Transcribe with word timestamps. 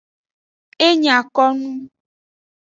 E 0.87 0.89
nya 1.01 1.17
ko 1.35 1.43
nu. 1.57 1.71